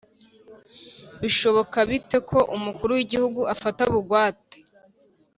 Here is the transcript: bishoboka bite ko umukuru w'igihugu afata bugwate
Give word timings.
bishoboka 1.21 1.77
bite 1.89 2.17
ko 2.29 2.37
umukuru 2.55 2.91
w'igihugu 2.97 3.41
afata 3.53 3.81
bugwate 3.93 4.57